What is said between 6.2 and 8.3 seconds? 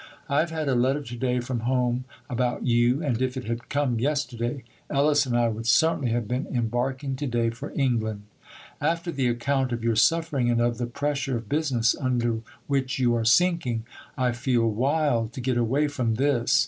been embarking to day for England.